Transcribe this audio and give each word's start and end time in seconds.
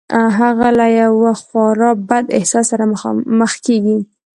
هغه 0.39 0.67
له 0.79 0.87
یوه 1.01 1.31
خورا 1.43 1.91
بد 2.09 2.25
احساس 2.37 2.65
سره 2.71 2.83
مخ 3.39 3.51
کېږي 3.65 3.99